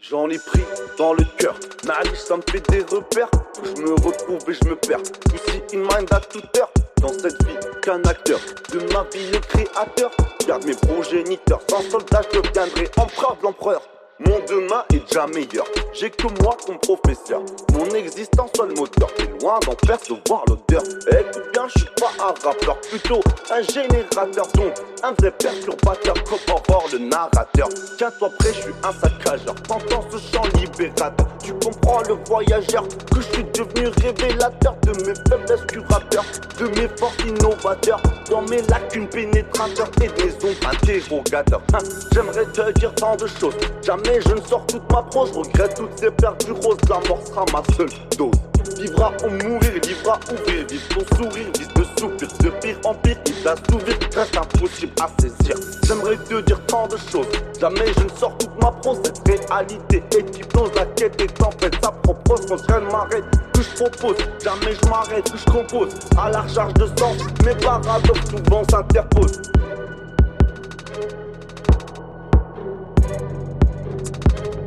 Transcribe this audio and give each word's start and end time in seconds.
J'en 0.00 0.28
ai 0.28 0.38
pris 0.38 0.60
dans 0.98 1.14
le 1.14 1.24
cœur. 1.38 1.58
Malice, 1.86 2.26
ça 2.26 2.36
me 2.36 2.42
fait 2.42 2.60
des 2.70 2.82
repères. 2.82 3.30
Je 3.64 3.82
me 3.82 3.94
retrouve 3.94 4.38
et 4.48 4.52
je 4.52 4.68
me 4.68 4.76
perds. 4.76 5.00
Souci 5.30 5.62
in 5.72 5.78
mind 5.78 6.12
à 6.12 6.20
toute 6.20 6.56
heure. 6.58 6.70
Dans 7.00 7.08
cette 7.08 7.42
vie 7.44 7.56
qu'un 7.82 8.02
acteur. 8.04 8.38
De 8.72 8.80
ma 8.92 9.04
vie, 9.04 9.30
le 9.32 9.38
créateur. 9.38 10.10
Garde 10.46 10.66
mes 10.66 10.74
progéniteurs. 10.74 11.62
Sans 11.70 11.80
soldat, 11.90 12.20
je 12.32 12.40
deviendrai 12.40 12.90
empereur 12.98 13.36
de 13.38 13.42
l'empereur. 13.44 13.93
Mon 14.20 14.38
demain 14.48 14.84
est 14.92 15.00
déjà 15.08 15.26
meilleur. 15.26 15.66
J'ai 15.92 16.08
que 16.08 16.28
moi 16.40 16.56
comme 16.64 16.78
professeur. 16.78 17.42
Mon 17.72 17.86
existence 17.96 18.50
soit 18.54 18.66
le 18.66 18.74
moteur. 18.74 19.12
T'es 19.14 19.26
loin 19.40 19.58
d'en 19.66 19.74
percevoir 19.74 20.44
l'odeur. 20.48 20.82
Écoute 21.10 21.42
bien, 21.52 21.66
je 21.74 21.80
suis 21.80 21.88
pas 21.98 22.12
un 22.20 22.46
rappeur, 22.46 22.80
plutôt 22.82 23.20
un 23.50 23.62
générateur. 23.62 24.46
Donc, 24.54 24.72
un 25.02 25.12
vrai 25.18 25.32
perturbateur 25.32 26.14
comme 26.24 26.54
Aurore 26.54 26.88
le 26.92 26.98
narrateur. 26.98 27.68
Tiens-toi 27.98 28.30
prêt, 28.38 28.52
je 28.54 28.60
suis 28.60 28.74
un 28.84 28.92
saccageur. 28.92 29.54
T'entends 29.66 30.04
ce 30.08 30.18
chant 30.18 30.44
libérateur. 30.60 31.26
Tu 31.42 31.52
comprends 31.54 32.02
le 32.02 32.16
voyageur 32.28 32.86
que 32.86 33.20
je 33.20 33.32
suis 33.32 33.44
révélateur 33.86 34.76
de 34.82 34.90
mes 35.06 35.14
faiblesses 35.28 35.66
curateurs, 35.66 36.24
de 36.58 36.66
mes 36.80 36.88
forces 36.98 37.18
innovateurs, 37.26 38.02
dans 38.30 38.42
mes 38.42 38.62
lacunes 38.62 39.08
pénétrateurs 39.08 39.90
et 40.02 40.08
des 40.08 40.34
ombres 40.44 40.68
interrogateurs. 40.72 41.62
Hein, 41.74 41.78
J'aimerais 42.12 42.46
te 42.46 42.72
dire 42.78 42.94
tant 42.94 43.16
de 43.16 43.26
choses. 43.26 43.54
Jamais 43.82 44.20
je 44.26 44.34
ne 44.34 44.40
sors 44.42 44.66
toute 44.66 44.90
ma 44.92 45.02
prose. 45.02 45.30
Je 45.32 45.38
regrette 45.38 45.74
toutes 45.74 45.98
ces 45.98 46.10
pertes 46.10 46.44
du 46.44 46.52
rose. 46.52 46.78
La 46.88 47.00
mort 47.08 47.26
sera 47.26 47.44
ma 47.52 47.62
seule 47.76 47.90
dose. 48.16 48.53
Vivra 48.78 49.12
ou 49.24 49.30
mourir, 49.30 49.80
vivra 49.82 50.20
ouvrir, 50.32 50.66
vivre. 50.66 50.84
Ton 50.88 51.16
sourire, 51.16 51.46
vise 51.58 51.68
de 51.74 51.84
soupir, 51.98 52.28
de 52.40 52.50
pire 52.60 52.76
en 52.84 52.94
pire, 52.94 53.22
qui 53.24 53.32
d'assouvir, 53.42 53.96
reste 54.14 54.36
impossible 54.36 54.92
à 55.00 55.08
saisir. 55.20 55.56
J'aimerais 55.86 56.16
te 56.16 56.40
dire 56.42 56.60
tant 56.66 56.86
de 56.86 56.96
choses, 57.10 57.26
jamais 57.60 57.92
je 57.98 58.04
ne 58.04 58.08
sors 58.18 58.36
toute 58.38 58.62
ma 58.62 58.70
prose, 58.70 58.98
cette 59.04 59.50
réalité 59.50 60.02
explose, 60.16 60.70
la 60.74 60.86
quête 60.86 61.20
en 61.42 61.50
fait 61.52 61.74
sa 61.82 61.90
propre 61.90 62.34
rien 62.68 62.80
ne 62.80 62.90
m'arrête, 62.90 63.24
que 63.52 63.62
je 63.62 63.84
propose, 63.84 64.16
jamais 64.42 64.74
je 64.82 64.88
m'arrête, 64.88 65.30
que 65.30 65.38
je 65.38 65.44
compose, 65.44 65.94
à 66.16 66.30
la 66.30 66.46
charge 66.48 66.74
de 66.74 66.86
sens, 66.98 67.16
mes 67.44 67.54
paradoxes 67.54 68.30
souvent 68.30 68.62
s'interposent. 68.70 69.42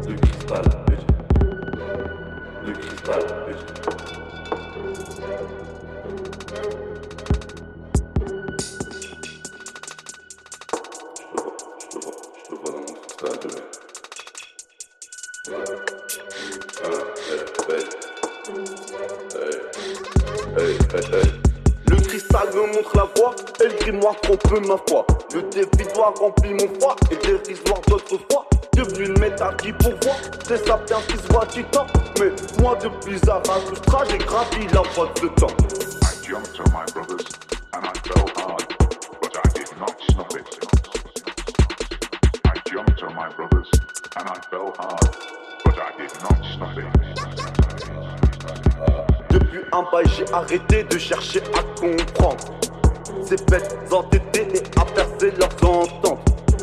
Le 0.07 0.15
cristal, 0.15 0.86
Le 21.89 21.95
cristal 21.95 22.47
me 22.53 22.67
montre 22.73 22.95
la 22.95 23.07
voie, 23.15 23.35
et 23.59 23.67
le 23.67 23.73
grimoire 23.79 24.15
trompe 24.21 24.67
ma 24.67 24.77
foi. 24.87 25.05
Le 25.33 25.41
défi 25.43 25.93
doit 25.93 26.13
remplir 26.19 26.51
mon 26.53 26.79
foie, 26.79 26.95
et 27.11 27.15
dérisoire 27.17 27.81
d'autrefois. 27.87 28.47
Devenu 28.73 29.05
une 29.07 29.19
métal 29.19 29.55
qui 29.57 29.73
pourvoit, 29.73 30.17
c'est 30.47 30.65
ça 30.67 30.77
bien 30.85 30.97
qui 31.07 31.17
se 31.17 31.27
voit 31.33 31.45
temps. 31.71 31.87
Mais 32.19 32.31
moi 32.61 32.75
depuis 32.75 33.17
Zarathustra, 33.17 34.03
j'ai 34.09 34.19
gravi 34.19 34.67
la 34.71 34.81
voie 34.93 35.11
de 35.21 35.27
temps. 35.29 35.47
I 36.03 36.13
jumped 36.23 36.59
on 36.59 36.71
my 36.71 36.85
brothers 36.93 37.25
and 37.73 37.85
I 37.85 37.93
fell 38.07 38.25
hard, 38.35 38.67
but 39.21 39.35
I 39.35 39.49
did 39.53 39.69
not 39.79 39.95
stop 40.11 40.33
it. 40.35 40.45
I 42.45 42.69
jumped 42.69 43.01
on 43.01 43.15
my 43.15 43.29
brothers 43.35 43.71
and 44.15 44.29
I 44.29 44.39
fell 44.51 44.73
hard, 44.77 45.15
Depuis 49.29 49.59
un 49.71 49.83
bail, 49.91 50.05
j'ai 50.17 50.33
arrêté 50.33 50.83
de 50.83 50.97
chercher 50.97 51.41
à 51.53 51.61
comprendre. 51.79 52.45
Ces 53.23 53.35
bêtes 53.45 53.77
entêtées 53.91 54.47
et 54.55 54.79
à 54.79 54.85
percer 54.85 55.31
leurs 55.39 55.69
ententes. 55.69 56.19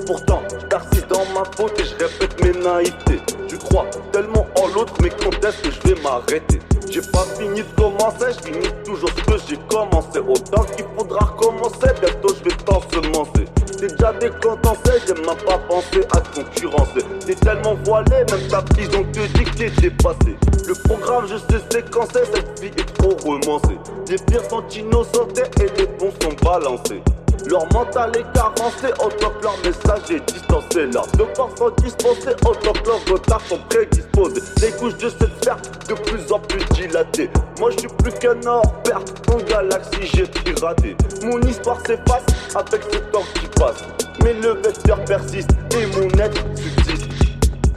Pourtant, 0.06 0.42
persiste 0.68 1.06
dans 1.08 1.24
ma 1.32 1.44
faute 1.56 1.78
et 1.78 1.84
je 1.84 1.94
répète 2.04 2.42
mes 2.42 2.60
naïvetés. 2.60 3.20
Tu 3.48 3.56
crois 3.58 3.86
tellement 4.12 4.46
en 4.60 4.66
l'autre, 4.74 4.94
mais 5.00 5.10
quand 5.10 5.44
est-ce 5.44 5.62
que 5.62 5.70
je 5.70 5.94
vais 5.94 6.02
m'arrêter? 6.02 6.58
J'ai 6.90 7.00
pas 7.00 7.24
fini 7.38 7.62
de 7.62 7.76
commencer, 7.76 8.26
je 8.38 8.52
finis 8.52 8.68
toujours 8.84 9.10
ce 9.10 9.24
que 9.24 9.38
j'ai 9.48 9.58
commencé. 9.68 10.18
Autant 10.18 10.64
qu'il 10.64 10.84
faudra 10.96 11.26
recommencer, 11.26 11.88
bientôt 12.00 12.34
je 12.38 12.44
vais 12.44 12.56
t'ensemencer. 12.64 13.44
T'es 13.78 13.88
déjà 13.88 14.12
décontenancé, 14.12 14.92
j'ai 15.06 15.14
même 15.14 15.36
pas 15.44 15.58
pensé 15.68 16.00
à 16.12 16.20
te 16.20 16.40
concurrencer. 16.40 17.04
T'es 17.26 17.34
tellement 17.34 17.74
voilé, 17.84 18.24
même 18.30 18.48
ta 18.48 18.62
prison 18.62 19.04
te 19.12 19.26
dit 19.26 19.44
que 19.44 19.56
t'es 19.56 19.70
dépassé. 19.70 20.36
Le 20.66 20.74
programme, 20.88 21.26
je 21.26 21.36
sais 21.36 21.60
séquencer, 21.70 22.20
cette 22.32 22.60
vie 22.60 22.68
est 22.68 22.94
trop 22.94 23.16
romancée. 23.24 23.78
Les 24.08 24.16
pires 24.16 24.44
sont 24.48 24.66
innocentés 24.68 25.50
et 25.60 25.80
les 25.80 25.86
bons 25.98 26.12
sont 26.22 26.34
balancés. 26.42 27.02
Leur 27.46 27.70
mental 27.72 28.10
est 28.16 28.32
carencé, 28.32 28.86
autant 28.98 29.30
que 29.30 29.42
leur 29.42 29.56
message 29.58 30.10
est 30.10 30.32
distancé. 30.32 30.86
Leurs 30.86 31.06
devoirs 31.08 31.50
sont 31.56 31.70
dispensés, 31.82 32.34
autant 32.44 32.72
que 32.72 32.88
leurs 32.88 33.04
retards 33.12 33.40
sont 33.42 33.58
prédisposés. 33.68 34.42
Les 34.62 34.70
couches 34.72 34.96
de 34.96 35.08
cette 35.10 35.42
sphère 35.42 35.58
de 35.88 35.94
plus 35.94 36.32
en 36.32 36.38
plus 36.38 36.64
dilatées. 36.74 37.30
Moi 37.58 37.70
je 37.72 37.80
suis 37.80 37.88
plus 37.88 38.12
qu'un 38.12 38.40
hors-pair, 38.46 39.00
en 39.32 39.36
galaxie 39.36 40.10
j'ai 40.14 40.26
piraté. 40.26 40.96
Mon 41.22 41.40
histoire 41.42 41.78
s'efface 41.86 42.24
avec 42.54 42.82
ce 42.90 42.98
temps 43.12 43.24
qui 43.34 43.46
passe. 43.58 43.84
Mais 44.22 44.32
le 44.34 44.54
vecteur 44.54 45.04
persiste 45.04 45.50
et 45.76 45.86
mon 45.86 46.08
être 46.18 46.42
subsiste. 46.56 47.13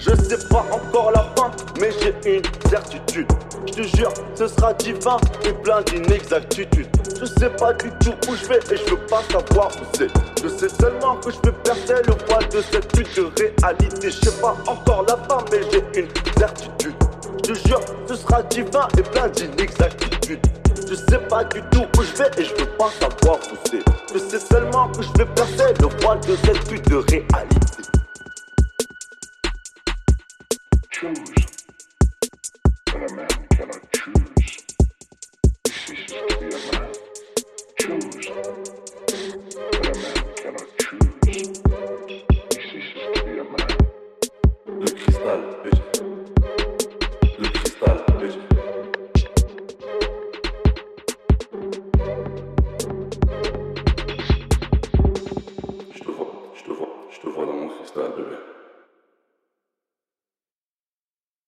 Je 0.08 0.16
sais 0.24 0.48
pas 0.48 0.66
encore 0.72 1.12
la 1.12 1.24
fin, 1.36 1.52
mais 1.82 1.90
j'ai 2.02 2.38
une 2.38 2.70
certitude. 2.70 3.28
Je 3.68 3.74
te 3.74 3.82
jure, 3.98 4.14
ce 4.36 4.48
sera 4.48 4.74
divin 4.76 5.18
et 5.44 5.52
plein 5.52 5.82
d'inexactitudes. 5.82 6.88
Je 7.20 7.26
sais 7.26 7.50
pas 7.50 7.74
du 7.74 7.90
tout 8.00 8.14
où 8.30 8.36
je 8.36 8.46
vais 8.46 8.60
et 8.72 8.78
je 8.78 8.90
veux 8.90 9.06
pas 9.08 9.22
savoir 9.30 9.68
où 9.68 9.86
c'est. 9.98 10.08
Je 10.42 10.48
sais 10.48 10.70
seulement 10.70 11.18
que 11.18 11.30
je 11.30 11.38
vais 11.44 11.56
percer 11.62 12.02
le 12.08 12.14
voile 12.28 12.48
de 12.48 12.62
cette 12.72 12.88
pute 12.94 13.16
de 13.18 13.30
réalité. 13.62 14.10
Je 14.10 14.30
sais 14.30 14.42
pas 14.42 14.56
encore 14.66 15.04
la 15.10 15.18
fin, 15.28 15.44
mais 15.52 15.60
j'ai 15.72 16.00
une 16.00 16.08
certitude. 16.38 16.96
Je 17.46 17.54
te 17.54 17.68
jure, 17.68 17.82
ce 18.08 18.16
sera 18.16 18.44
divin 18.44 18.88
et 18.98 19.02
plein 19.02 19.28
d'inexactitudes. 19.28 20.40
Je 20.90 20.96
sais 20.96 21.20
pas 21.30 21.44
du 21.44 21.62
tout 21.72 21.86
où 21.98 22.02
je 22.02 22.24
vais 22.24 22.32
et 22.38 22.46
je 22.46 22.56
veux 22.56 22.70
pas 22.78 22.90
savoir 22.98 23.40
où 23.52 23.58
c'est. 23.70 23.84
Je 24.14 24.20
sais 24.20 24.40
seulement 24.40 24.88
que 24.90 25.02
je 25.02 25.10
vais 25.18 25.26
percer 25.36 25.74
le 25.82 25.88
voile 26.02 26.22
de 26.22 26.38
cette 26.46 26.64
pute 26.70 26.90
de 26.90 26.96
réalité. 26.96 27.58
Choose, 31.00 31.30
but 32.88 32.96
a 32.96 33.14
man 33.14 33.28
cannot 33.52 33.94
choose. 33.94 34.64
To 35.64 35.94
be 36.40 36.48
a 36.48 36.72
man. 36.72 36.94
Choose, 37.80 38.67